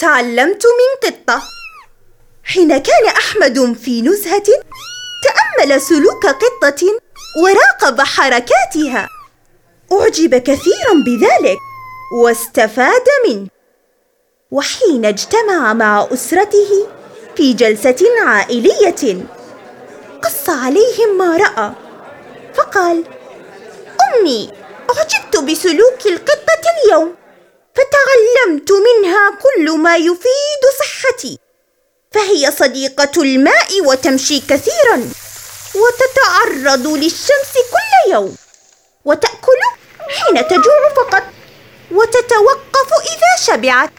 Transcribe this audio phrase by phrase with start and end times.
[0.00, 1.42] تعلمت من قطة.
[2.44, 4.44] حين كان أحمد في نزهة
[5.24, 6.86] تأمل سلوك قطة
[7.42, 9.08] وراقب حركاتها.
[9.92, 11.58] أعجب كثيرا بذلك
[12.22, 13.48] واستفاد منه.
[14.50, 16.88] وحين اجتمع مع أسرته
[17.36, 19.26] في جلسة عائلية
[20.22, 21.72] قص عليهم ما رأى.
[22.54, 23.04] فقال
[24.00, 24.52] أمي
[24.90, 27.14] أعجبت بسلوك القطة اليوم.
[27.90, 31.38] فتعلمت منها كل ما يفيد صحتي.
[32.12, 35.10] فهي صديقة الماء وتمشي كثيرا
[35.74, 38.36] وتتعرض للشمس كل يوم
[39.04, 39.60] وتأكل
[40.08, 41.22] حين تجوع فقط
[41.90, 43.90] وتتوقف إذا شبعت.